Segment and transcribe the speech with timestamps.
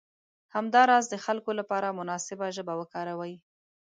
[0.55, 3.33] همداراز د خلکو لپاره مناسبه ژبه وکاروئ.